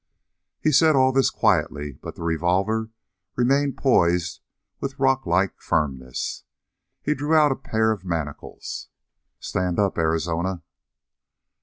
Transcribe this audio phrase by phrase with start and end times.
[0.59, 2.89] He said all this quietly, but the revolver
[3.35, 4.41] remained poised
[4.79, 6.43] with rocklike firmness.
[7.03, 8.89] He drew out a pair of manacles.
[9.39, 10.63] "Stand up, Arizona."